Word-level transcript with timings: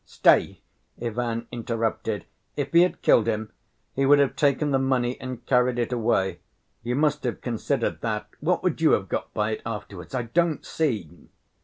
"Stay," 0.03 0.61
Ivan 0.99 1.47
interrupted; 1.51 2.25
"if 2.57 2.71
he 2.71 2.81
had 2.81 3.03
killed 3.03 3.27
him, 3.27 3.51
he 3.93 4.03
would 4.03 4.17
have 4.17 4.35
taken 4.35 4.71
the 4.71 4.79
money 4.79 5.21
and 5.21 5.45
carried 5.45 5.77
it 5.77 5.93
away; 5.93 6.39
you 6.81 6.95
must 6.95 7.23
have 7.23 7.39
considered 7.41 8.01
that. 8.01 8.27
What 8.39 8.63
would 8.63 8.81
you 8.81 8.93
have 8.93 9.07
got 9.09 9.31
by 9.35 9.51
it 9.51 9.61
afterwards? 9.63 10.15
I 10.15 10.23
don't 10.23 10.65
see." 10.65 11.29